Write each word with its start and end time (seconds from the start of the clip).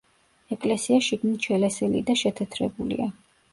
ეკლესია 0.55 1.01
შიგნით 1.09 1.45
შელესილი 1.51 2.03
და 2.11 2.17
შეთეთრებულია. 2.25 3.11